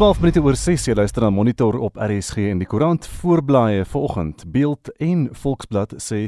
[0.00, 4.46] 12 minute oor 6 jy luister na Monitor op RSG en die koerant voorblaaie vanoggend.
[4.48, 6.22] Beeld en Volksblad sê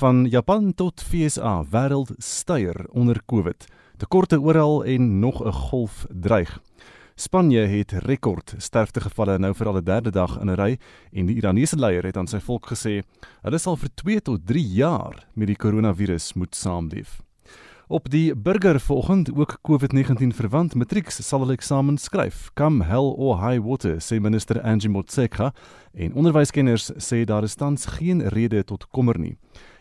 [0.00, 3.68] van Japan tot FSA wêreld styer onder Covid.
[4.00, 6.62] Tekorte oral en nog 'n golf dreig.
[7.14, 10.78] Spanje het rekord sterftegevalle nou vir al die derde dag in 'n ry
[11.12, 13.02] en die Iranese leier het aan sy volk gesê
[13.42, 17.20] hulle sal vir 2 tot 3 jaar met die koronavirus moet saamleef.
[17.90, 22.44] Op die burger vanoggend ook COVID-19 verwant matrieks sal hulle eksamen skryf.
[22.54, 25.48] Come hell or high water, sê minister Angie Motshekga
[25.98, 29.34] en onderwyskenners sê daar is tans geen rede tot kommer nie.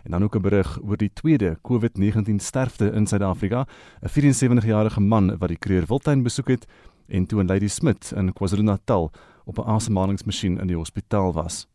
[0.03, 3.67] En dan ook 'n berig oor die tweede COVID-19 sterfte in Suid-Afrika,
[4.01, 6.65] 'n 74-jarige man wat die Kruger Wildtuin besoek het
[7.07, 9.11] en toe in Lady Smith in KwaZulu-Natal
[9.45, 11.67] op 'n asemhalingsmasjien in die hospitaal was.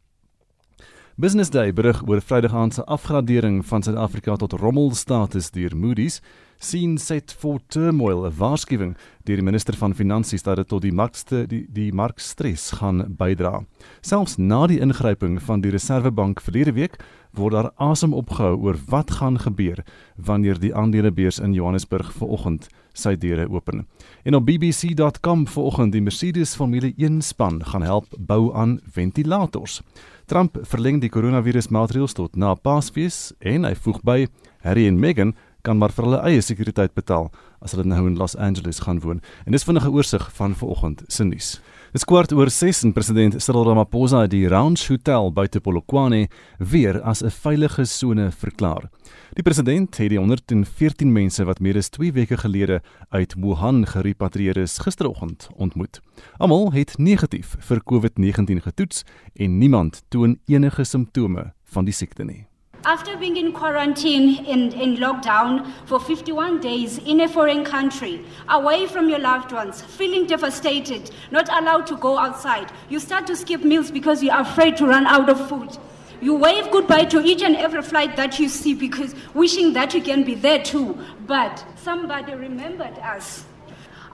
[1.16, 6.16] Business Day berig oor Vrydag aand se afgradering van Suid-Afrika tot rommelstatus deur Moody's
[6.58, 10.92] sien set for turmoil 'n waarskuwing deur die minister van finansies dat dit tot die
[10.92, 13.62] markste die die markstres gaan bydra.
[14.00, 16.98] Selfs na die ingryping van die Reserwebank verlede week
[17.32, 19.84] word daar asem opgehou oor wat gaan gebeur
[20.16, 23.86] wanneer die aandelebeurs in Johannesburg vanoggend sy deure open.
[24.24, 29.82] En op bbc.com vanoggend die Mercedes Formule 1 span gaan help bou aan ventilators.
[30.24, 34.22] Trump verleng die koronavirusmaatreëls tot na Paasfees en hy voeg by
[34.64, 37.28] Harry en Meghan kan maar vir hulle eie sekuriteit betaal
[37.60, 39.20] as hulle nou in Los Angeles gaan woon.
[39.44, 41.50] En dis vinnige oorsig van vanoggend se nuus.
[41.94, 46.24] Dis kwart oor 6 en president Cyril Ramaphosa het die Ranch Hotel buite Polokwane
[46.58, 48.90] weer as 'n veilige sone verklaar.
[49.34, 54.56] Die president het die 114 mense wat meer as 2 weke gelede uit Wuhan gerepatrieer
[54.56, 56.00] is gisteroggend ontmoet.
[56.38, 62.46] Almal het negatief vir COVID-19 getoets en niemand toon enige simptome van die siekte nie.
[62.86, 68.86] After being in quarantine and in lockdown for 51 days in a foreign country, away
[68.86, 73.64] from your loved ones, feeling devastated, not allowed to go outside, you start to skip
[73.64, 75.78] meals because you're afraid to run out of food.
[76.20, 80.02] You wave goodbye to each and every flight that you see because wishing that you
[80.02, 80.98] can be there too.
[81.26, 83.46] But somebody remembered us.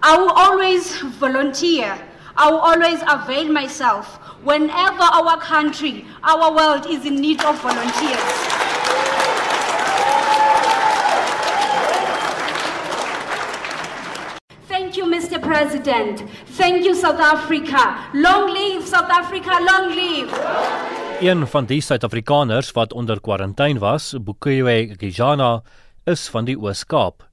[0.01, 1.99] I will always volunteer.
[2.37, 8.31] I will always avail myself whenever our country, our world is in need of volunteers.
[14.67, 15.41] Thank you, Mr.
[15.41, 16.25] President.
[16.57, 18.09] Thank you, South Africa.
[18.15, 20.31] Long live South Africa, long live.
[21.21, 25.63] Een van die Suid-Afrikaners wat onder kwarantyne was, Bukuwe Gijana,
[26.05, 27.27] is van die Oos-Kaap.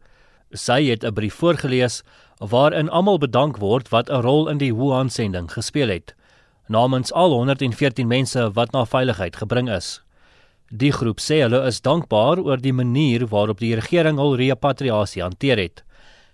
[0.51, 2.03] Sy het 'n brief voorgeles
[2.38, 6.17] waarin almal bedank word wat 'n rol in die Wuhan-sending gespeel het,
[6.68, 10.02] namens al 114 mense wat na veiligheid gebring is.
[10.68, 15.62] Die groep sê hulle is dankbaar oor die manier waarop die regering hul repatriasie hanteer
[15.62, 15.84] het.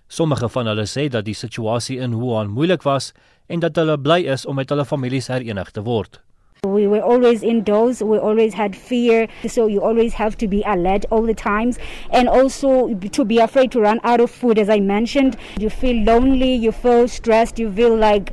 [0.10, 3.14] Sommige van hulle sê dat die situasie in Wuhan moeilik was
[3.48, 6.20] en dat hulle bly is om met hulle families herenig te word.
[6.64, 8.00] We were always indoors.
[8.02, 9.28] We always had fear.
[9.48, 11.78] So you always have to be alert all the times.
[12.10, 15.36] And also to be afraid to run out of food, as I mentioned.
[15.60, 18.32] You feel lonely, you feel stressed, you feel like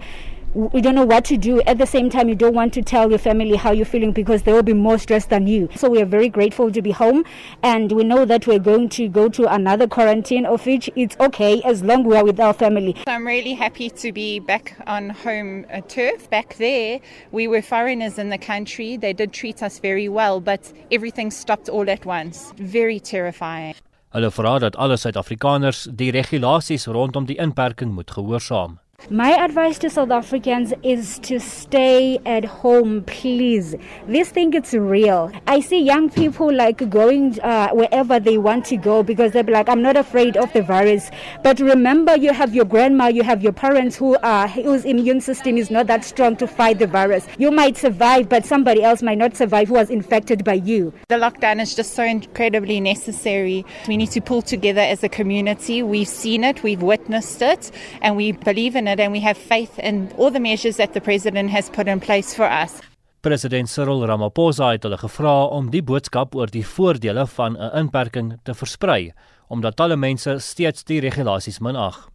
[0.54, 1.60] you don't know what to do.
[1.62, 4.42] At the same time, you don't want to tell your family how you're feeling because
[4.42, 5.68] they will be more stressed than you.
[5.76, 7.24] So we are very grateful to be home.
[7.62, 11.62] And we know that we're going to go to another quarantine, of which it's okay
[11.62, 12.96] as long we are with our family.
[13.06, 16.28] I'm really happy to be back on home uh, turf.
[16.30, 17.00] Back there,
[17.30, 18.96] we were foreigners in the country.
[18.96, 22.52] They did treat us very well, but everything stopped all at once.
[22.56, 23.74] Very terrifying.
[24.10, 28.80] Hulle vra dat alle Suid-Afrikaners die regulasies rondom die inperking moet gehoorsaam.
[29.08, 33.74] My advice to South Africans is to stay at home, please.
[34.06, 35.32] This thing it's real.
[35.46, 39.68] I see young people like going uh, wherever they want to go because they're like,
[39.68, 41.10] I'm not afraid of the virus.
[41.42, 45.56] But remember, you have your grandma, you have your parents who are whose immune system
[45.56, 47.26] is not that strong to fight the virus.
[47.38, 50.92] You might survive, but somebody else might not survive who was infected by you.
[51.08, 53.64] The lockdown is just so incredibly necessary.
[53.88, 55.82] We need to pull together as a community.
[55.82, 57.70] We've seen it, we've witnessed it,
[58.02, 61.00] and we believe in it and we have faith in all the measures that the
[61.00, 62.80] president has put in place for us.
[63.22, 68.38] President Cyril Ramaphosa het hulle gevra om die boodskap oor die voordele van 'n inperking
[68.44, 69.12] te versprei,
[69.48, 72.08] omdat talle mense steeds die regulasies minag.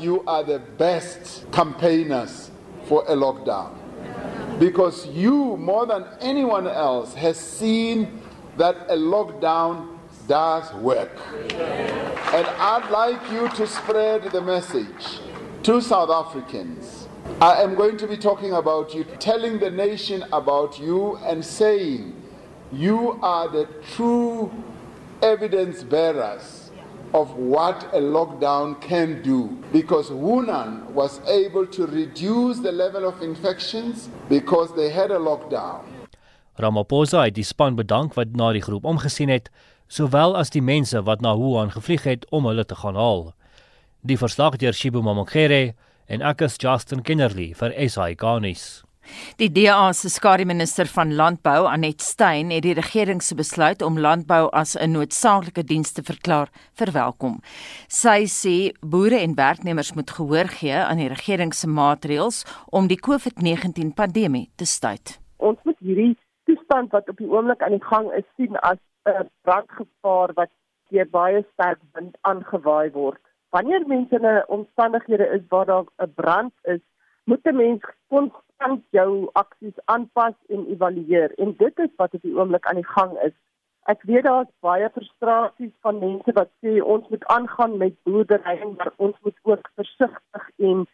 [0.00, 2.50] You are the best campaigners
[2.88, 3.70] for a lockdown.
[4.58, 8.08] Because you more than anyone else has seen
[8.56, 9.96] that a lockdown
[10.26, 11.12] does work.
[12.32, 15.20] And I'd like you to spread the message
[15.66, 17.08] to South Africans.
[17.40, 22.14] I am going to be talking about you, telling the nation about you, and saying
[22.70, 23.66] you are the
[23.96, 24.52] true
[25.22, 26.70] evidence bearers
[27.12, 33.20] of what a lockdown can do because Wunan was able to reduce the level of
[33.20, 35.82] infections because they had a lockdown.
[36.62, 39.50] Ramaphosa het die span bedank wat na die groep omgesien het,
[39.88, 43.34] sowel as die mense wat na Wuhan gevlieg het om hulle te gaan haal.
[44.06, 45.72] Die verslag deur Shibu Mamokere
[46.06, 48.84] en ek is Justin Kennerly vir SI Garnis.
[49.40, 54.46] Die DA se skademinister van landbou, Anet Stein, het die regering se besluit om landbou
[54.52, 56.48] as 'n noodsaaklike diens te verklaar
[56.78, 57.40] verwelkom.
[57.88, 63.00] Sy sê boere en werknemers moet gehoor gee aan die regering se maatreëls om die
[63.00, 65.18] COVID-19 pandemie te staai.
[65.38, 69.28] Ons moet hierdie toestand wat op die oomblik aan die gang is sien as 'n
[69.42, 70.50] brandgevaar wat
[70.90, 73.18] deur baie sterk wind aangewaai word.
[73.50, 76.80] Wanneer mense in 'n omstandighede is waar daar 'n brand is,
[77.24, 82.36] moet 'n mens konstant jou aksies aanpas en evalueer en dit is wat op die
[82.36, 83.36] oomblik aan die gang is.
[83.82, 88.92] Ek weet daar's baie frustrasies van mense wat sê ons moet aangaan met boerdery maar
[88.96, 90.86] ons moet ook versigtig en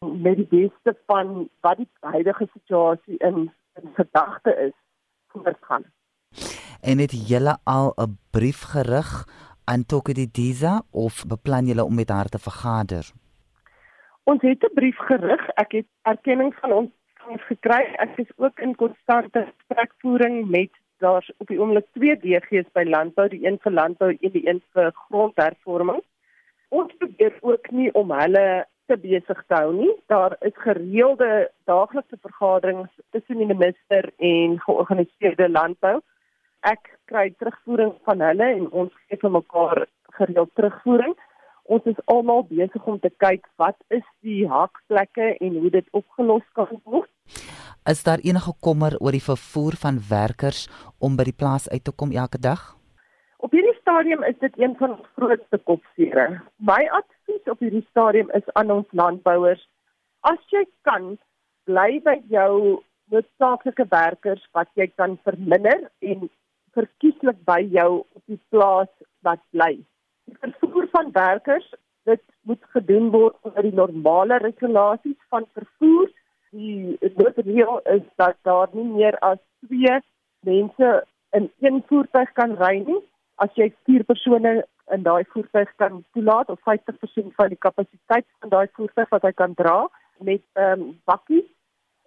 [0.00, 4.76] met die beste van wat die huidige situasie in in gedagte is
[5.28, 5.84] voortgaan.
[6.80, 9.10] En het julle al 'n brief gerig
[9.70, 13.04] aan Tokedisa of beplan julle om met haar te vergader?
[14.30, 15.42] Ons het 'n brief gerig.
[15.62, 16.90] Ek het erkenning van ons
[17.50, 17.82] gekry.
[18.04, 23.28] Ek is ook in konstante gesprekvoering met daar's op die oomblik twee DG's by landbou,
[23.28, 26.02] die een vir landbou en die een vir grondhervorming.
[26.68, 29.94] Ons probeer ook nie om hulle te besig te hou nie.
[30.06, 36.00] Daar is gereelde daaglikse vergaderings tussen die minister en georganiseerde landbou.
[36.60, 39.84] Ek kry terugvoering van hulle en ons gee vir mekaar
[40.18, 41.16] gereeld terugvoering
[41.70, 46.46] ons is almal besig om te kyk wat is die hakplekke en hoe dit opgelos
[46.58, 47.10] kan word.
[47.90, 50.66] Is daar enige kommer oor die vervoer van werkers
[50.98, 52.74] om by die plaas uit te kom elke dag?
[53.40, 56.26] Op hierdie stadium is dit een van ons grootste kopsere.
[56.58, 59.62] My advies op hierdie stadium is aan ons landbouers:
[60.28, 61.14] as jy kan,
[61.70, 66.28] bly by jou noodsaaklike werkers wat jy kan verminder en
[66.76, 68.90] verkieslik by jou op die plaas
[69.26, 69.76] wat bly.
[70.30, 71.68] Die vervoer van werkers
[72.08, 76.08] dit moet gedoen word onder die normale regulasies van vervoer.
[76.50, 79.38] Die noodreël is dat daar nie meer as
[79.68, 80.00] 2
[80.46, 80.90] mense
[81.36, 83.00] in een voertuig kan ry nie.
[83.34, 84.54] As jy 4 persone
[84.90, 89.32] in daai voertuig kan toelaat of 50% van die kapasiteit van daai voertuig wat hy
[89.32, 89.78] kan dra
[90.18, 91.46] met ehm um, bakkies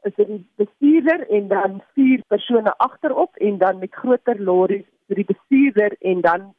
[0.04, 5.26] is dit die bestuurder en dan 4 persone agterop en dan met groter lorries die
[5.26, 6.54] bestuurder en dan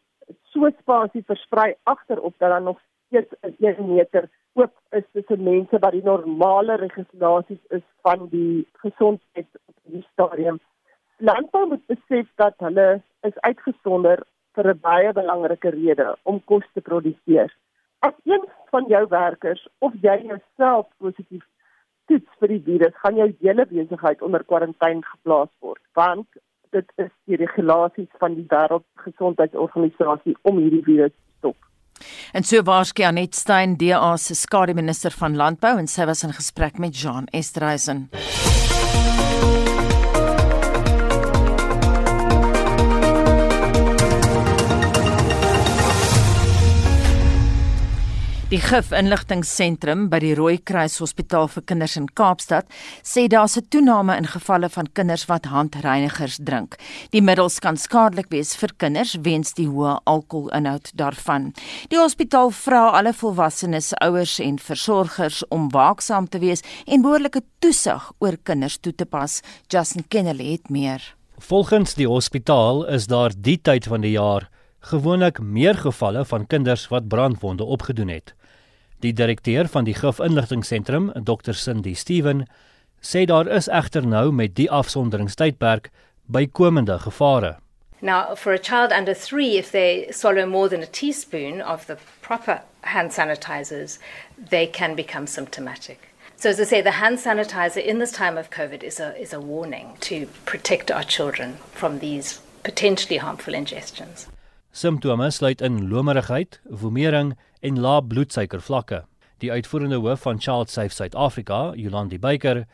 [0.53, 5.79] so spasie versprei agterop dat daar nog steeds 'n 1 meter oop is tussen mense
[5.79, 10.61] wat die normale regulasies is van die gesondheid op die stadium.
[11.17, 14.23] Landbou moet besef dat hulle is uitgesonder
[14.55, 17.57] vir 'n baie belangrike rede om kos te produseer.
[17.99, 21.45] As een van jou werkers of jy jouself positief
[22.11, 26.27] toets vir die virus, gaan jou hele besigheid onder kwarantyne geplaas word, want
[26.75, 31.71] dit is die regulasies van die wêreldgesondheidsorganisasie om hierdie virus te stop.
[32.35, 36.79] En so waarskynlik Anet Stein, DA se skademinister van landbou en sy was in gesprek
[36.83, 38.09] met Jean Estreisen.
[48.55, 52.69] Die Gif-inligtingseentrum by die Rooikruis Hospitaal vir Kinders in Kaapstad
[53.03, 56.77] sê daar's 'n toename in gevalle van kinders wat handreinigers drink.
[57.11, 61.53] Die middels kan skadelik wees vir kinders weens die hoë alkoholinhoud daarvan.
[61.89, 68.13] Die hospitaal vra alle volwassenes, ouers en versorgers om waaksaam te wees en behoorlike toesig
[68.21, 69.43] oor kinders toe te pas.
[69.67, 71.17] Justin Kennedy het meer.
[71.39, 74.49] Volgens die hospitaal is daar die tyd van die jaar
[74.85, 78.35] gewoonlik meer gevalle van kinders wat brandwonde opgedoen het.
[79.05, 81.53] Die direkteur van die Gif-inligtingseentrum, Dr.
[81.53, 82.47] Cindy Steven,
[83.05, 85.91] sê daar is egter nou met die afsonderingstydperk
[86.33, 87.59] bykomende gevare.
[88.01, 91.99] Now, for a child under 3 if they swallow more than a teaspoon of the
[92.23, 93.99] proper hand sanitizers,
[94.51, 95.99] they can become symptomatic.
[96.37, 99.35] So as I say the hand sanitizer in this time of COVID is a is
[99.35, 104.29] a warning to protect our children from these potentially harmful ingestions.
[104.73, 109.05] Simptome sluit in lomerigheid, woemering en lae bloedsuikervlakke.
[109.41, 112.65] Die uitvoerende hoof van Child Safe Suid-Afrika, Jolandi Beyker,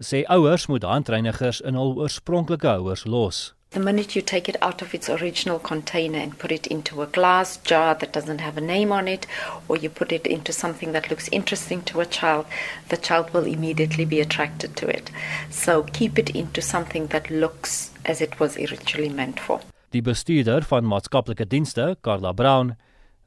[0.00, 3.50] sê ouers moet handreinigers in hul oorspronklike houers los.
[3.70, 7.06] The minute you take it out of its original container and put it into a
[7.06, 9.28] glass jar that doesn't have a name on it,
[9.68, 12.46] or you put it into something that looks interesting to a child,
[12.88, 15.12] the child will immediately be attracted to it.
[15.50, 19.60] So keep it into something that looks as it was originally meant for.
[19.92, 22.74] Die bestuurder van maatskaplike dienste, Carla Brown,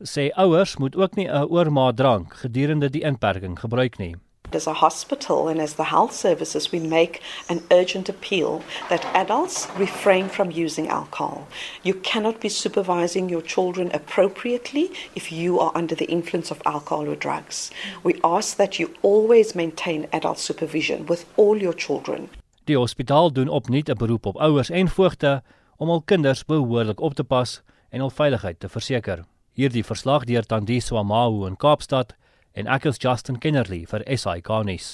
[0.04, 4.16] sê ouers moet ook nie 'n oormaat drank gedurende die inperking gebruik nie.
[4.52, 9.68] As a hospital and as the health services, we make an urgent appeal that adults
[9.78, 11.48] refrain from using alcohol.
[11.82, 17.08] You cannot be supervising your children appropriately if you are under the influence of alcohol
[17.08, 17.72] or drugs.
[18.04, 22.30] We ask that you always maintain adult supervision with all your children.
[22.64, 25.42] Die hospitaal doen opnuut 'n beroep op ouers en voogte
[25.78, 29.26] om hul kinders behoorlik op te pas en hul veiligheid te verseker.
[29.54, 32.16] Hierdie verslag deur Tandi Swamahu in Kaapstad
[32.58, 34.88] en ek is Justin Kennerly vir SAK nuus.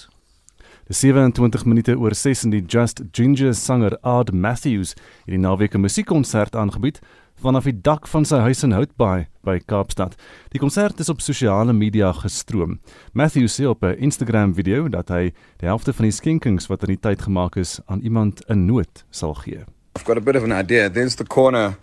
[0.90, 5.78] Die 27 minute oor 6 in die Just Ginger sanger Ard Matthews het die naweek
[5.80, 7.00] 'n musiekkonsert aangebied
[7.40, 10.20] vanaf die dak van sy huis in Houtbaai by Kaapstad.
[10.52, 12.82] Die konsert is op sosiale media gestroom.
[13.14, 16.98] Matthews sê op 'n Instagram video dat hy die helfte van die skenkings wat in
[16.98, 19.64] die tyd gemaak is aan iemand in nood sal gee.
[19.96, 20.90] I've got a bit of an idea.
[20.90, 21.78] There's the corner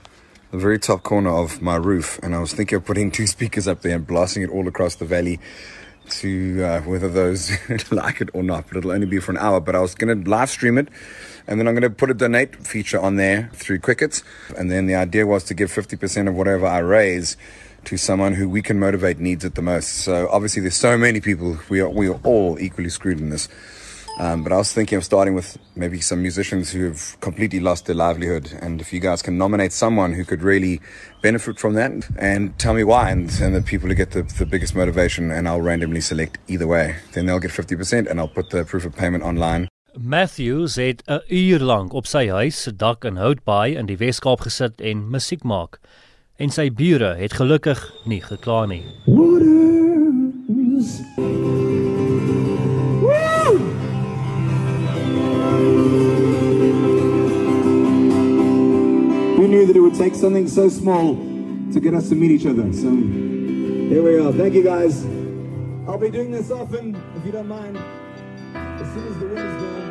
[0.51, 3.67] the very top corner of my roof, and I was thinking of putting two speakers
[3.67, 5.41] up there and blasting it all across the valley
[6.09, 7.51] to uh, whether those
[7.91, 9.61] like it or not, but it'll only be for an hour.
[9.61, 10.89] But I was going to live stream it,
[11.47, 14.23] and then I'm going to put a donate feature on there through Cricket,
[14.57, 17.37] and then the idea was to give 50% of whatever I raise
[17.85, 19.89] to someone who we can motivate needs it the most.
[19.89, 21.59] So obviously, there's so many people.
[21.69, 23.49] We are we are all equally screwed in this.
[24.19, 27.85] Um, but I was thinking of starting with maybe some musicians who have completely lost
[27.85, 28.51] their livelihood.
[28.63, 30.81] And if you guys can nominate someone who could really
[31.23, 34.47] benefit from that and tell me why, and, and the people who get the, the
[34.47, 38.51] biggest motivation, and I'll randomly select either way, then they'll get 50% and I'll put
[38.51, 39.69] the proof of payment online.
[39.99, 44.41] Matthews het 'n uur lank op sy huis se dak in Houtbaai in die Wes-Kaap
[44.41, 45.81] gesit en musiek maak.
[46.37, 48.85] En sy bure het gelukkig nie gekla nie.
[49.07, 49.57] Waters.
[59.67, 61.15] That it would take something so small
[61.73, 62.73] to get us to meet each other.
[62.73, 64.33] So here we are.
[64.33, 65.05] Thank you guys.
[65.87, 67.77] I'll be doing this often, if you don't mind.
[68.55, 69.86] As soon as the wind is gone.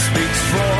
[0.00, 0.79] speaks for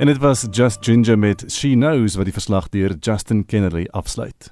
[0.00, 4.46] En dit was Just Ginger met She Knows wat die verslag deur Justin Kennerly afsluit.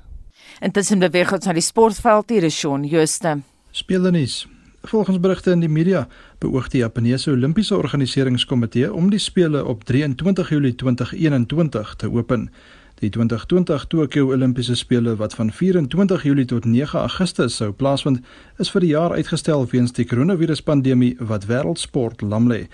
[0.60, 3.32] Intussen beweeg ons na die sportveld hier is Shaun Jooste.
[3.72, 4.42] Speeldernuus.
[4.90, 6.02] Volgens berigte in die media
[6.44, 12.50] beoog die Japaneese Olimpiese Organiseringskomitee om die spele op 23 Julie 2021 te open.
[13.00, 18.20] Die 2020 Tokyo Olimpiese spele wat van 24 Julie tot 9 Augustus sou plaasvind,
[18.60, 22.66] is vir die jaar uitgestel weens die koronaviruspandemie wat wêreldsport lam lê.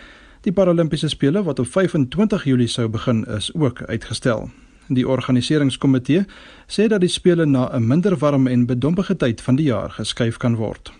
[0.45, 4.51] Die Paralimpiese spele wat op 25 Julie sou begin, is ook uitgestel.
[4.93, 6.27] Die organiseringskomitee
[6.69, 10.37] sê dat die spele na 'n minder warm en bedompige tyd van die jaar geskuif
[10.37, 10.93] kan word.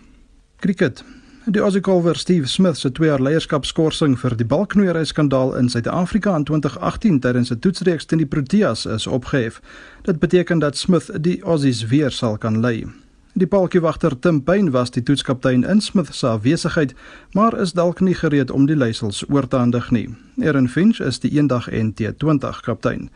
[0.59, 1.03] Cricket.
[1.45, 6.35] Die Aussie Golfer Steve Smith se twee jaar leierskapskorsing vir die balknoeiery skandaal in Suid-Afrika
[6.35, 9.61] in 2018 tydens 'n toetsreeks teen die Proteas is opgehef.
[10.01, 13.04] Dit beteken dat Smith die Aussies weer sal kan lei.
[13.35, 16.93] Die paltjiewagter Tim Payne was die toetskaptein in Smith se afwesigheid,
[17.35, 20.05] maar is dalk nie gereed om die leiersels oor te handig nie.
[20.39, 23.09] Aaron Finch is die eendag en T20 kaptein.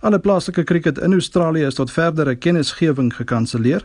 [0.00, 3.84] Alle plaaslike krieket in Australië is tot verdere kennisgewing gekanselleer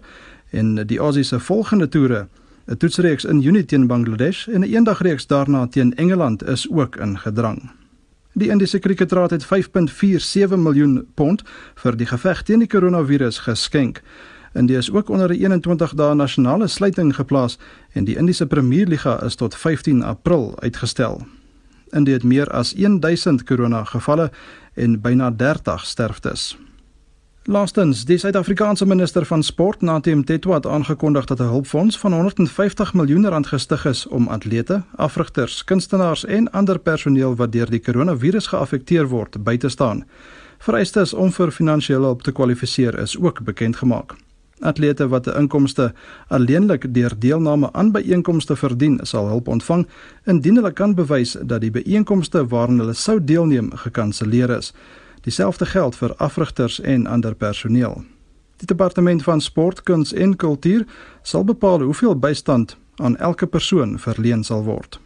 [0.56, 2.28] en die Aussies se volgende toere
[2.68, 7.18] 'n toetsreeks in Junie teen Bangladesh en 'n eendagreeks daarna teen Engeland is ook in
[7.18, 7.70] gedrang.
[8.34, 11.44] Die Indiese Kriketraad het 5.47 miljoen pond
[11.76, 14.02] vir die geveg teen die koronavirus geskenk.
[14.54, 17.58] India is ook onder 'n 21 dae nasionale sluiting geplaas
[17.92, 21.22] en die Indiese Premierliga is tot 15 April uitgestel.
[21.90, 24.32] India het meer as 1000 korona gevalle
[24.74, 26.58] en byna 30 sterftes.
[27.44, 32.94] Laastens, die Suid-Afrikaanse minister van Sport, Natem Tetwa, het aangekondig dat 'n hulpfonds van 150
[32.94, 38.48] miljoen rand gestig is om atlete, afrigters, kunstenaars en ander personeel wat deur die koronavirus
[38.48, 40.06] geaffekteer word, by te staan.
[40.58, 44.14] Vereistes om vir finansiële hulp te kwalifiseer is ook bekend gemaak.
[44.62, 45.94] Atlete wat 'n inkomste
[46.28, 49.88] alleenlik deur deelname aan byeenkomste verdien, sal hulp ontvang
[50.26, 54.74] indien hulle kan bewys dat die byeenkomste waaraan hulle sou deelneem gekanselleer is.
[55.22, 58.04] Dieselfde geld vir afrigters en ander personeel.
[58.58, 60.86] Die departement van sport, kuns en kultuur
[61.22, 65.00] sal bepaal hoeveel bystand aan elke persoon verleen sal word.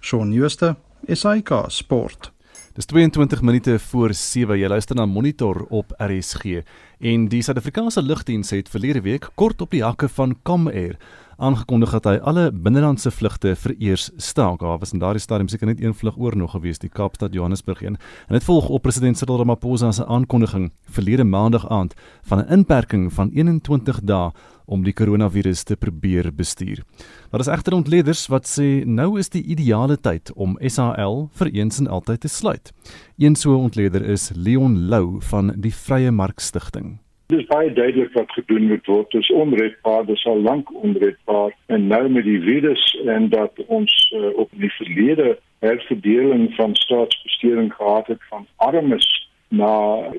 [0.00, 2.32] Shaun Schuster, SAK Sport.
[2.72, 4.58] Dis 22 minute voor 7.
[4.58, 6.62] Jy luister na Monitor op RSG
[7.02, 10.94] en die Suid-Afrikaanse lugdiens het verlede week kort op die hakke van Comair
[11.42, 14.60] aangekondig dat hy alle binnelandse vlugte vereers staak.
[14.62, 17.82] Daar was in daardie stadium seker net een vlug oor nog gewees, die Kaapstad Johannesburg
[17.82, 17.98] een.
[18.28, 23.12] En dit volg op president Cyril Ramaphosa se aankondiging verlede maandag aand van 'n inperking
[23.12, 24.30] van 21 dae
[24.66, 26.82] om die koronavirus te probeer bestuur.
[27.30, 31.80] Daar is egter ontleeders wat sê nou is die ideale tyd om SAL vir eens
[31.80, 32.72] en altyd te sluit.
[33.18, 36.98] Een so ontleder is Leon Lou van die Vrye Mark Stichting.
[37.32, 39.10] Dit is baie duidelik wat gedoen moet word.
[39.10, 43.62] Dit is onredbaar, dit is al lank onredbaar en nou met die virus en dat
[43.66, 49.08] ons uh, op die verlede herverdeling van staatsbesteding gehad het van armes
[49.48, 49.72] na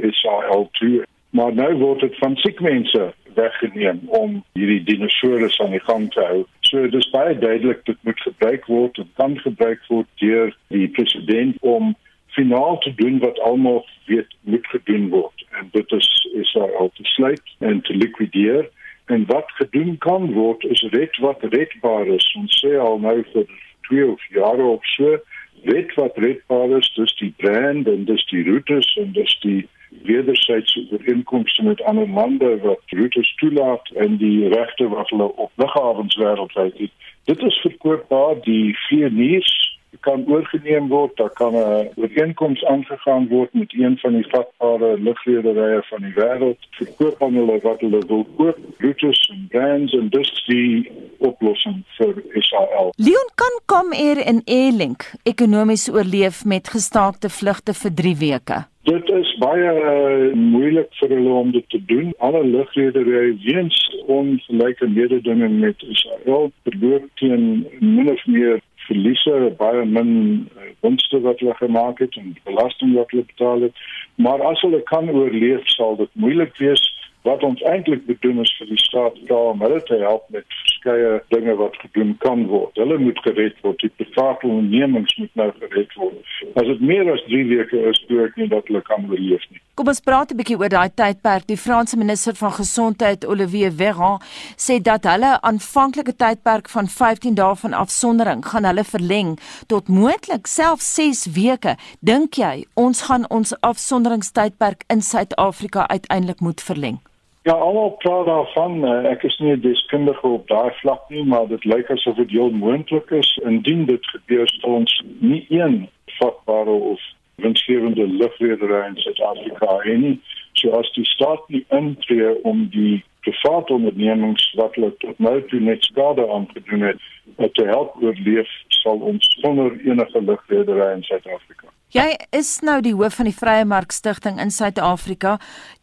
[0.10, 1.03] SAL toe.
[1.34, 6.22] Maar nou word dit van siek mense weggeneem om hierdie dinosourus aan die gang te
[6.22, 6.43] hou.
[6.69, 11.58] So dis baie duidelik dit moet gebruik word en kan gebruik word deur die president
[11.62, 11.96] om
[12.38, 15.46] finaal te doen wat almal weet moet gedoen word.
[15.58, 18.69] En dit is is al te sluit en te likwideer.
[19.06, 22.30] En wat gedoen kan word is red wat redbaar is.
[22.38, 23.50] Ons sê al nou vir
[23.89, 25.17] 2 of jare op so
[25.63, 29.62] red wat redbaar is dis die brand en dis die roetes en dis die
[30.03, 36.15] wederwysige ooreenkomste met ander lande wat roetes toelaat en die regte wat hulle op lughawens
[36.15, 36.91] wêreldwyd het
[37.23, 38.75] dit is verkoopbaar die
[39.10, 44.99] nuus kan oorgeneem word, daar kan 'n ooreenkoms aangegaan word met een van die vatbare
[44.99, 50.10] lugrederye van die wêreld, verkoop aan hulle wat hulle wil koop, routes en brands en
[50.10, 52.93] dis die oplossing vir Israel.
[52.95, 58.72] Leon kan kom eer in Airlink ekonomies oorleef met gestaakte vlugte vir 3 weke.
[58.84, 62.12] Dit is baie uh, moeilik vir hulle om dit te doen.
[62.17, 63.78] Alle lugrederye weens
[64.12, 70.12] ongelyke mededinging met Israel verloor teen min of meer verliese baie min
[70.58, 74.82] uh, winste wat hulle gemaak het en belasting wat hulle betaal het maar as hulle
[74.91, 76.84] kan oorleef sal dit moeilik wees
[77.28, 81.24] wat ons eintlik bedoel is vir die staat daar om hulle te help met verskeie
[81.28, 82.76] dinge wat gedoen kan word.
[82.76, 83.80] Hulle moet gered word.
[83.80, 86.34] Die private ondernemings moet nou gered word.
[86.56, 89.62] As dit meer as 3 weke is, glo ek nie dat hulle kan oorleef nie.
[89.76, 91.48] Kom ons praat 'n bietjie oor daai tydperk.
[91.48, 94.22] Die Franse minister van Gesondheid, Olivier Véran,
[94.58, 100.48] sê dat hulle aanvanklike tydperk van 15 dae van afsondering gaan hulle verleng tot moontlik
[100.48, 101.76] selfs 6 weke.
[102.02, 107.00] Dink jy ons gaan ons afsonderingstydperk in Suid-Afrika uiteindelik moet verleng?
[107.43, 108.86] Ja, almal praat daarvan.
[108.86, 112.29] eh, Ek is nie 'n deskundige op daai vlak nie, maar dit lyk asof dit
[112.29, 117.01] heel moontlik is indien dit gebeur sal ons nie een vatbare of
[117.36, 120.19] winsgewende lugredery in Suid-Afrika hê nie.
[120.53, 125.59] So as die staat nie intree om die private ondernemings wat hulle tot nou toe
[125.59, 126.99] net skade aangedoen het,
[127.38, 131.67] eh, te help oorleef, sal ons sonder enige lugredery in Suid-Afrika.
[131.93, 135.36] Jy is nou die hoof van die Vrye Mark Stichting in Suid-Afrika.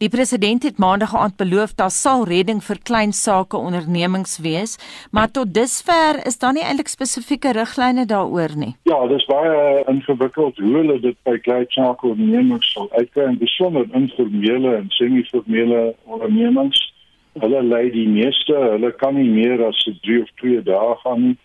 [0.03, 4.75] Die president het maandag aand beloof daar sal redding vir klein sake ondernemings wees,
[5.15, 8.75] maar tot dusver is daar nie eintlik spesifieke riglyne daaroor nie.
[8.91, 13.87] Ja, dis baie ingewikkeld hoe hulle dit by klein sake ondernemings sal uitkry en besonder
[13.95, 16.90] informele en semi-formele ondernemings.
[17.39, 21.37] Hulle lei die meeste, hulle kan nie meer as 3 of 2 dae gaan nie.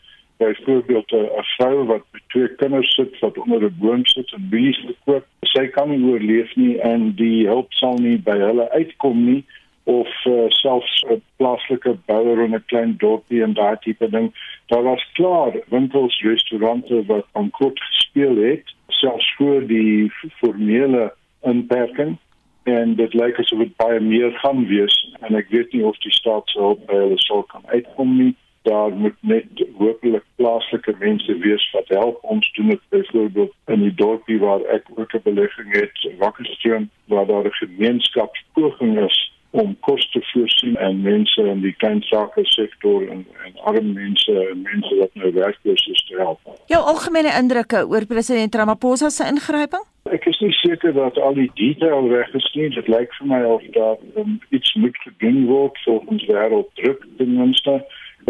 [0.43, 4.49] Byvoorbeeld 'n 'n vrou wat met twee kinders sit wat onder 'n boom sit en
[4.51, 9.25] bies koop, sy kan nie oorleef nie en die hulp sal nie by hulle uitkom
[9.25, 9.45] nie
[9.85, 14.35] of uh, selfs 'n plaaslike bouer in 'n klein dorpie en daai tipe ding.
[14.67, 22.19] Daar was klaar winkels, restaurante wat aan kort gespeel het, selfs voor die formele inperking
[22.67, 26.15] en dit lyk asof dit baie meer gaan wees en ek weet nie of die
[26.15, 28.33] staat se hulp by hulle sal kan uitkom nie.
[28.67, 32.19] Daar moet net hopelik plaaslike mense wees wat help.
[32.35, 37.27] Ons doen dit byvoorbeeld in die dorpie waar ek ook 'n belegging het Wakkerstroom waar
[37.27, 39.19] daar 'n gemeenskapspoging is
[39.51, 44.33] om kos te voorsien aan mense in die klein sake sektor en en arm mense
[44.51, 46.41] en mense wat nou werkloos is te help.
[46.73, 49.85] Jou algemene indrukke oor president Ramaphosa se ingryping?
[50.13, 52.69] Ek is nie seker dat al die detail reg is nie.
[52.75, 57.81] Dit lyk vir my of daar um, iets moet gedoen word volgens wêrelddruk ten minste.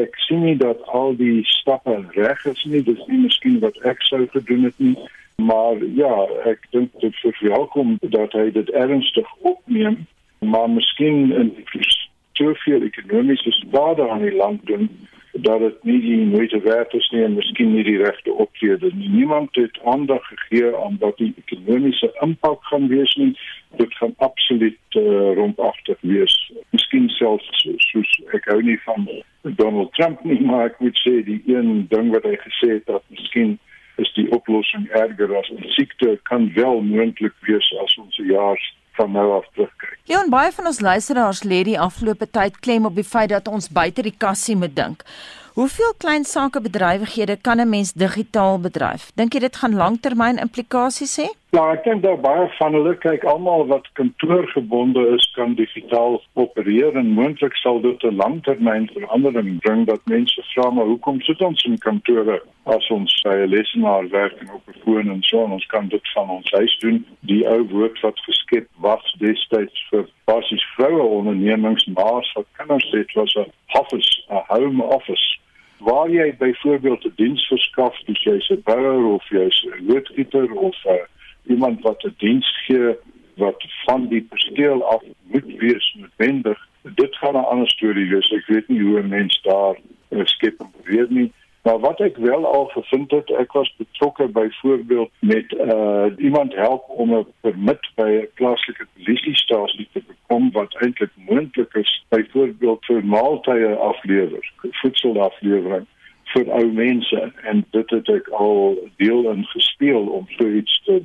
[0.01, 2.83] Ek sien nie dat al die stappe reg is nie.
[2.85, 4.97] Dis nie miskien wat ek sou gedoen het nie.
[5.37, 6.15] Maar ja,
[6.49, 10.07] ek dink dit verwelkom dat hy dit ernstig opneem,
[10.49, 11.53] maar miskien in
[12.33, 14.91] soveel ekonomiese skade aan die land doen
[15.33, 19.09] dat dit nie die moeite werd is nie en miskien nie die regte optrede nie.
[19.09, 23.33] Niemand het aandag gegee aan wat die ekonomiese impak gaan wees nie.
[23.77, 26.37] Dit gaan absoluut uh, rompagtig wees.
[26.71, 29.09] Miskien selfs soos ek hou nie van
[29.43, 33.05] Donald Trump nie, maar ek moet sê die een ding wat hy gesê het dat
[33.13, 33.59] miskien
[33.97, 38.61] is die oplossing erger as die siekte kan wel moontlik wees as ons 'n jaar
[38.97, 39.97] van nou af terugkyk.
[40.11, 43.69] Leon, baie van ons luisteraars lê die afgelope tyd klem op die feit dat ons
[43.69, 45.05] buite die kassie moet dink.
[45.57, 49.11] Hoeveel klein sake bedrywighede kan 'n mens digitaal bedryf?
[49.15, 51.29] Dink jy dit gaan langtermyn implikasies hê?
[51.55, 56.99] Ja, ek dink daar baie van hulle kyk almal wat kantoorgebonde is kan digitaal opereer
[56.99, 61.65] en moontlik sal dit 'n langtermyn verandering bring dat mense vra maar hoekom sit ons
[61.71, 65.57] in kantore as ons by 'n lesenaar werk en op 'n foon en so en
[65.59, 67.07] ons kan dit van ons huis doen.
[67.21, 73.13] Die ou woord wat geskep was destyds vir basies vroue ondernemings maas wat kinders het
[73.13, 75.39] was 'n office, 'n home office
[75.79, 80.85] waar jy byvoorbeeld 'n diens verskaf, dis jy's 'n bouer of jy's 'n loodgieter of
[80.85, 80.93] uh,
[81.47, 82.97] iemand wat 'n diens gee
[83.37, 86.69] wat van die perseel af moet wees noodwendig.
[86.83, 88.33] Dit gaan 'n ander storie wees.
[88.33, 89.77] Ek weet nie hoe 'n mens daar
[90.11, 91.33] 'n skep weet nie.
[91.63, 96.85] Maar wat ek wel al gevind het, ek was betrokke byvoorbeeld met uh iemand help
[96.89, 103.05] om 'n permit by 'n plaaslike polisiestasie te bekom wat eintlik moontlik is byvoorbeeld vir
[103.05, 105.87] maaltye aflewer, voedselaflewering
[106.25, 111.03] vir ou mense en dit het ek al deel in gespeel om so iets te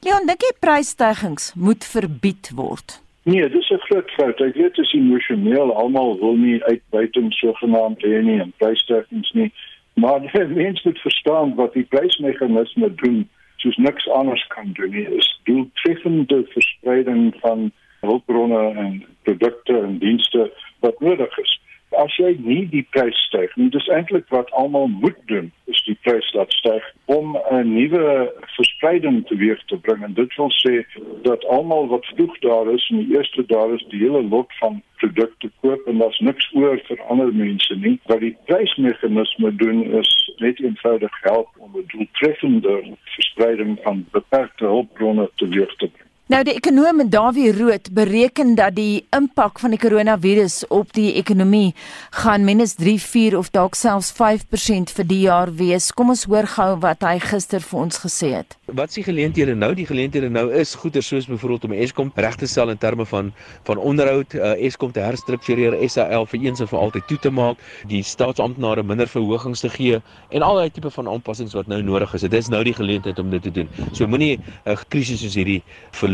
[0.00, 3.00] Leon, dink jy prysstygings moet verbied word?
[3.22, 4.40] Nee, dis 'n groot fout.
[4.40, 5.74] Ek weet dit is emosioneel.
[5.74, 9.52] Almal wil nie uitbuiting sogenaamd hê nie en prysstygings nie.
[9.94, 15.06] Maar die mense moet verstaan wat die prysmeganisme doen, soos niks anders kan doen nie,
[15.16, 21.60] is doeltreffende verspreiding van hulpbronne en produkte en dienste wat nodig is.
[21.90, 25.98] As jy nie die prys styg nie, dis eintlik wat almal moet doen, is die
[26.06, 28.32] prys laat styg om 'n nuwe
[28.80, 30.86] verspreiding teweeg te bring en dit wil sê
[31.22, 34.82] dat almal wat vroeg daar is en die eerste daar is die hele lot van
[34.96, 37.98] produkte koop en daar's niks oor vir ander mense nie.
[38.06, 45.30] Wat die prysmeganisme doen is net eenvoudig help om 'n doeltreffende verspreiding van beperkte hulpbronne
[45.36, 46.09] teweeg te bring.
[46.30, 51.72] Nou die ekonom Dawie Rood bereken dat die impak van die koronavirus op die ekonomie
[52.14, 55.88] gaan minus 3, 4 of dalk selfs 5% vir die jaar wees.
[55.90, 58.54] Kom ons hoor gou wat hy gister vir ons gesê het.
[58.78, 59.72] Wat s'ie geleenthede nou?
[59.74, 63.32] Die geleenthede nou is goeder soos byvoorbeeld om Eskom reg te stel in terme van
[63.66, 67.58] van onderhoud, uh, Eskom te herstruktureer, SAL vir eens en vir altyd toe te maak,
[67.90, 69.98] die staatsamptenare minder verhogings te gee
[70.30, 72.28] en al daai tipe van aanpassings wat nou nodig is.
[72.30, 73.68] Dit is nou die geleentheid om dit te doen.
[73.90, 75.64] So moenie 'n uh, krisis soos hierdie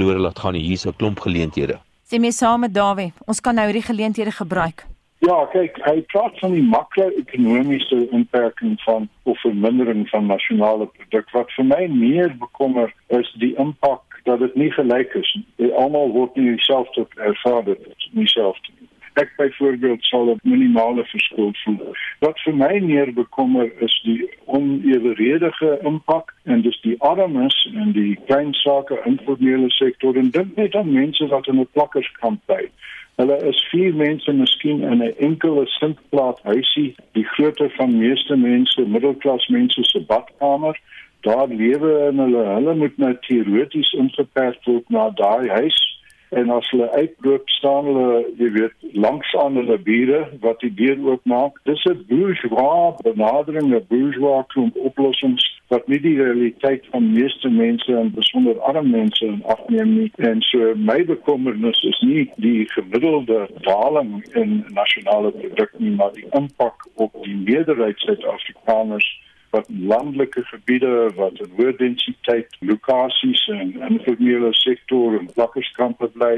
[0.07, 0.62] verlore laat gaan nie.
[0.62, 1.79] Hier's 'n klomp geleenthede.
[2.11, 4.87] Sê mee saam met Dawie, ons kan nou hierdie geleenthede gebruik.
[5.19, 11.31] Ja, kyk, hy praat van die makro-ekonomiese inperking van of vermindering van nasionale produk.
[11.31, 15.73] Wat vir my meer bekommer is die impak dat dit nie gelyk is nie.
[15.73, 18.86] Almal word nie dieselfde ervaar dit nie dieselfde nie.
[19.16, 21.94] Ek byvoorbeeld sal 'n minimale verskil voel.
[22.18, 28.18] Wat vir my meer bekommer is die oneweredige impak en dis die armes en die
[28.26, 32.68] klein sake informele sektor en dink net aan mense wat in 'n plakkerskamp bly.
[33.16, 38.87] Hulle is vier mense miskien in 'n enkele sintplaat huisie, die grootte van meeste mense,
[38.87, 40.81] middelklas mense se badkamer.
[41.20, 45.87] Daar lewe en hulle hulle moet nou teoreties ingeperk word na daai huis
[46.31, 50.99] en as hulle uitloop staan hulle jy weet langs aan hulle bure wat die deur
[51.11, 51.61] oopmaak.
[51.65, 57.97] Dis 'n bourgeois benadering 'n bourgeois klomp oplossings wat nie die realiteit van meeste mense
[57.97, 60.11] en besonder arm mense afneem nie.
[60.17, 66.27] En so my bekommernis is nie die gemiddelde daling in nasionale produk nie maar die
[66.31, 69.09] impak op die meerderheid Suid-Afrikaners
[69.57, 76.35] wat landelike gebiede wat in hoë densiteit lokasies en informele sektor en plakkerskampe bly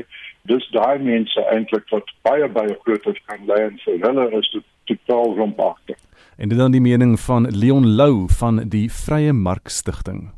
[0.50, 4.68] dis daai mense eintlik wat baie baie groter kan lei en vir hulle is dit
[4.92, 5.98] totaal rompagtig
[6.38, 10.31] En dit dan die mening van Leon Lou van die Vrye Mark Stichting.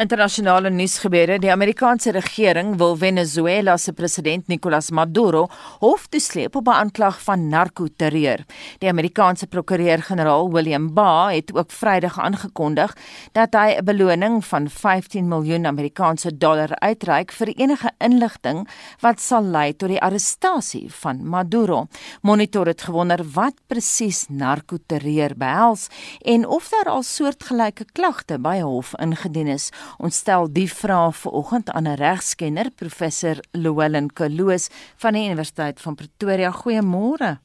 [0.00, 5.42] Internasionale nuusgebeure: Die Amerikaanse regering wil Venezuela se president Nicolas Maduro
[5.82, 8.44] hof toe sleep op 'n aanklag van narkoterreur.
[8.78, 12.96] Die Amerikaanse prokureur-generaal William Barr het ook Vrydag aangekondig
[13.32, 18.68] dat hy 'n beloning van 15 miljoen Amerikaanse dollar uitreik vir enige inligting
[19.00, 21.86] wat sal lei tot die arrestasie van Maduro.
[22.22, 25.88] Monitor het gewonder wat presies narkoterreur behels
[26.20, 29.70] en of daar al soortgelyke klagte by hof ingedien is.
[29.98, 35.94] Ons stel die vraag vanoggend aan 'n regskenner, professor Llewellyn Kaloos van die Universiteit van
[35.94, 36.50] Pretoria.
[36.50, 37.38] Goeiemôre.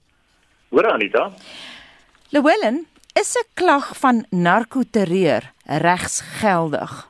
[0.69, 1.31] Hoor Anita.
[2.29, 7.09] Llewellyn, is 'n klag van narkoterreur regsgeldig?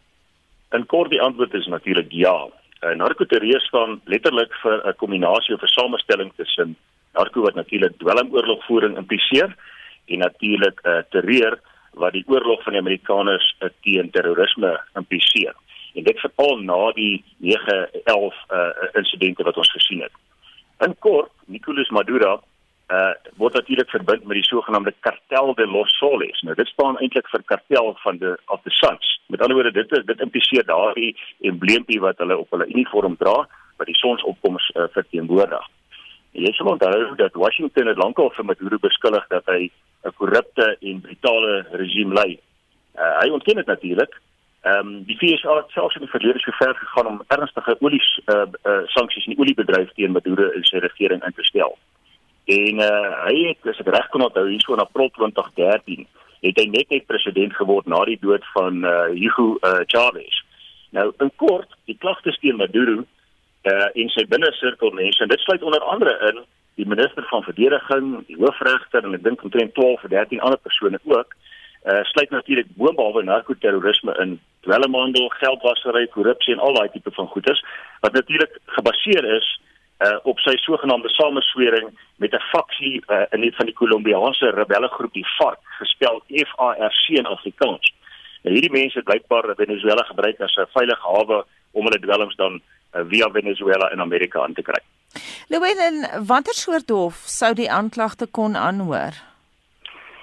[0.71, 2.47] In kort die antwoord is natuurlik ja.
[2.81, 6.75] Uh, narkoterreur staan letterlik vir 'n kombinasie of 'n samestelling tussen
[7.13, 9.55] narko wat natuurlik dwelmoorlogvoering impliseer
[10.05, 11.59] en natuurlik 'n uh, terreur
[11.95, 13.47] wat die oorlog van die Amerikaners
[13.81, 15.55] teen terrorisme impliseer.
[15.95, 20.11] En dit veral na die 9/11 uh, insidente wat ons gesien het.
[20.83, 22.41] In kort, Nicolas Maduro
[22.93, 26.41] uh word natuurlik verbind met die sogenaamde kartel de los soles.
[26.41, 29.21] Nou dit staan eintlik vir kartel van de of the suns.
[29.27, 33.89] Met ander woorde dit dit impliseer daardie embleempie wat hulle op hulle uniform dra wat
[33.89, 35.65] die sonsopkoms uh, verteenwoordig.
[36.35, 39.71] Jy sal onthou dat Washington het lankal vir Maduro beskuldig dat hy
[40.03, 42.39] 'n korrupte en brutale regime lei.
[42.95, 44.21] Uh, hy ontken dit natuurlik.
[44.61, 48.01] Ehm um, die FSA het selfs in die verlede so ver gegaan om ernstige olie
[48.25, 51.77] uh, uh, sanksies in die oliebedryf teen Maduro en sy regering in te stel.
[52.45, 56.07] En uh, hy het as ek reg kon onthou hier so in April 2013
[56.41, 60.43] het hy net net president geword na die dood van uh, Hugo uh, Chavez.
[60.91, 63.05] Nou in kort, die klagtes teen Maduro
[63.65, 66.43] uh, en sy binnesirkel mense en dit sluit onder andere in
[66.75, 70.99] die minister van verdediging, die hoofregter en ek dink omtrent 12 of 13 ander persone
[71.03, 71.35] ook.
[71.85, 77.61] Uh sluit natuurlik boonbehalwe narkoterrorisme in dwelmhandel, geldwasery, korrupsie en al daai tipe van goederes
[78.01, 79.49] wat natuurlik gebaseer is
[80.05, 81.91] uh op sy sogenaamde sameswering
[82.23, 86.73] met 'n faksie uh in die van die Kolombiaanse rebellegroep die FARC, gespel F A
[86.89, 87.93] R C in Afrikaans.
[88.43, 92.74] Nou hierdie mense blykbaar Venezuela gebruik as 'n veilige hawe om hulle dwelms dan uh,
[93.09, 94.81] via Venezuela in Amerika aan te kry.
[95.47, 99.17] Louwelen, watter soort hof sou die aanklagte kon aanhoor?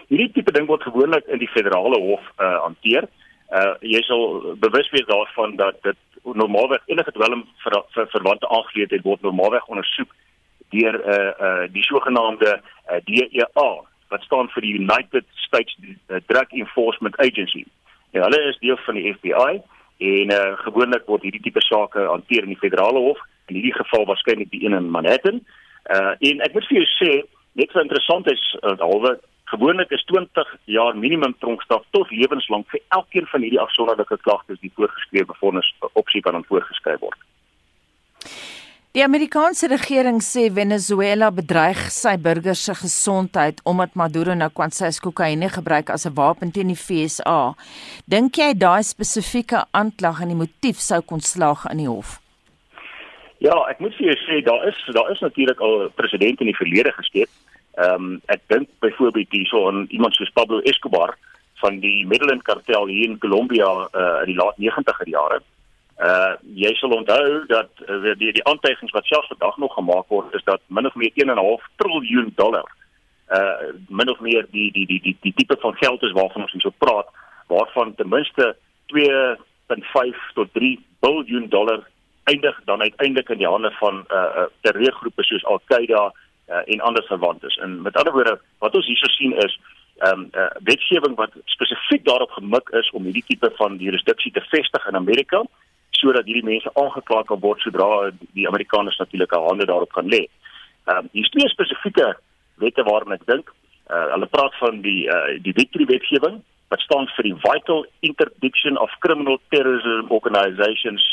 [0.08, 3.08] Hierdie tipe ding word gewoonlik in die federale hof uh, hanteer.
[3.52, 9.04] Uh jy sal bewus wees daarvan dat dit normaalweg enige dwelm vir vir verwante aangeleentheid
[9.04, 10.12] word normaalweg ondersoek
[10.74, 13.68] deur 'n uh, uh die sogenaamde uh, DEA
[14.12, 15.76] wat staan vir die United States
[16.26, 17.64] Drug Enforcement Agency.
[18.12, 19.62] Ja, hulle is deel van die FBI
[20.02, 24.06] en uh gewoonlik word hierdie tipe sake hanteer in die federale hof in hierdie geval
[24.10, 25.42] waarskynlik die een in Manhattan.
[25.90, 27.12] Uh en ek moet vir jou sê,
[27.60, 29.16] net so interessant is uh, alwe
[29.52, 34.72] gewoonlik is 20 jaar minimum tronkstraf tot lewenslank vir elkeen van hierdie afsonderlike klagtes die
[34.76, 37.18] voorgeskrewe vonnis opsie kan voorgeskryf word.
[38.92, 45.48] Die Amerikaanse regering sê Venezuela bedreig sy burgers se gesondheid omdat Maduro nou kwansys kokaine
[45.54, 47.54] gebruik as 'n wapen teen die FSA.
[48.04, 52.20] Dink jy daai spesifieke aanklag en die motief sou kon slaag in die hof?
[53.38, 56.60] Ja, ek moet vir jou sê daar is daar is natuurlik al presidente in die
[56.62, 57.30] verlede geskep.
[57.78, 61.16] Ehm um, ek dink byvoorbeeld hierso aan iemand soos Pablo Escobar
[61.62, 65.40] van die Medellin kartel hier in Colombia uh, in die laat 90er jare.
[66.02, 70.34] Uh jy sal onthou dat uh, die die aantuigings wat selfs vandag nog gemaak word
[70.34, 72.66] is dat min of meer 1.5 triljoen dollar
[73.38, 76.52] uh min of meer die die die die die tipe van geld is waarvan ons
[76.52, 77.08] hier so praat
[77.46, 78.56] waarvan ten minste
[78.94, 81.86] 2.5 tot 3 biljoen dollar
[82.24, 86.02] eindig dan uiteindelik in die hande van uh, uh terreurgroepe soos Al-Qaeda
[86.48, 87.56] uh, en ander verwantes.
[87.56, 89.58] En met ander woorde wat ons hierso sien is
[89.98, 94.40] ehm um, uh, wetgewing wat spesifiek daarop gemik is om hierdie tipe van jurisdiksie te
[94.50, 95.42] vestig in Amerika
[96.02, 100.24] sodat hierdie mense aangekla kan word sodra die Amerikaners natuurlik al hande daarop gaan lê.
[100.90, 102.08] Ehm um, hier is twee spesifieke
[102.62, 103.52] wette waarna ek dink.
[103.90, 106.40] Uh, hulle praat van die uh, die victory wetgewing
[106.72, 111.04] wat staan vir die Vital Interdiction of Criminal Terrorism Organizations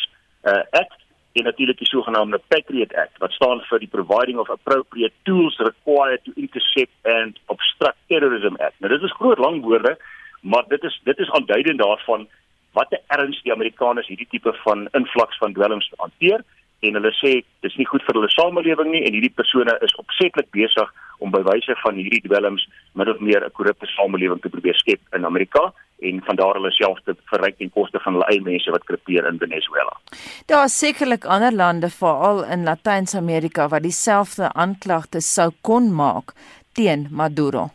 [0.47, 0.99] uh, Act
[1.37, 6.23] en natuurlik die sogenaamde Patriot Act wat staan vir die Providing of Appropriate Tools Required
[6.25, 8.79] to Intercept and Obstruct Terrorism Act.
[8.79, 9.97] Nou dit is groot lang woorde,
[10.41, 12.27] maar dit is dit is aanduidend daarvan
[12.73, 16.43] wat 'n erns die Amerikaners hierdie tipe van invloeks van dwelms hanteer
[16.79, 17.31] en hulle sê
[17.65, 21.41] dis nie goed vir hulle samelewing nie en hierdie persone is opsetlik besig om by
[21.43, 25.73] wyse van hierdie dwelms min of meer 'n korrupte samelewing te probeer skep in Amerika
[26.01, 29.27] en van daar hulle self te verryk ten koste van hulle eie mense wat krepeer
[29.27, 29.97] in Venezuela.
[30.45, 36.33] Daar is sekerlik ander lande veral in Latyns-Amerika wat dieselfde aanklagte sou kon maak
[36.73, 37.69] teen Maduro.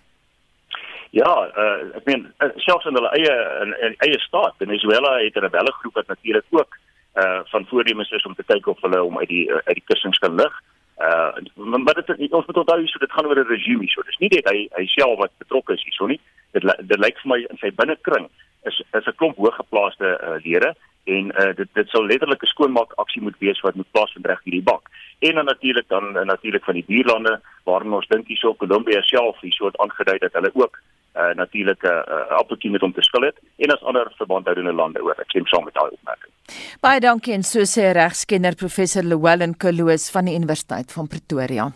[1.15, 5.37] Ja, uh, ek meen uh, selfs in hulle eie in, in eie staat, Venezuela het
[5.39, 6.79] 'n rebelle groep wat natuurlik ook
[7.23, 9.89] uh van voornemens is om te kyk of hulle om uit die uh, uit die
[9.91, 10.55] kussings kan lig.
[10.99, 14.03] Uh maar dit ons moet onthou so dit gaan oor 'n regime so.
[14.03, 16.21] Dis nie net hy hy self wat betrokke is hierso nie.
[16.53, 18.27] Dit dit lyk vir my in sy binnekring
[18.65, 20.75] is is 'n klomp hooggeplaaste uh, lede
[21.05, 24.43] en uh, dit dit sal letterlik 'n skoonmaak aksie moet wees wat moet plaasvind reg
[24.43, 24.91] hierdie bank.
[25.19, 29.67] En dan natuurlik dan natuurlik van die buurlande waarna ons dink hierso Kolumbia self hierso
[29.67, 30.83] het aangedui dat hulle ook
[31.15, 35.03] uh, natuurlik 'n uh, appeltjie met hom te skil het en as ander verbandhoudende lande
[35.03, 35.19] ook.
[35.19, 36.33] Ek stem saam met daai opmerking.
[36.81, 41.73] Baie dankie en so sê regskenner professor Llewellyn Kloos van die Universiteit van Pretoria.